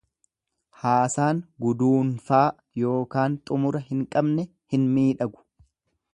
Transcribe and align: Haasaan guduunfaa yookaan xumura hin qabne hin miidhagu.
Haasaan 0.83 1.41
guduunfaa 1.65 2.41
yookaan 2.85 3.37
xumura 3.51 3.83
hin 3.93 4.05
qabne 4.17 4.49
hin 4.75 4.89
miidhagu. 4.97 5.45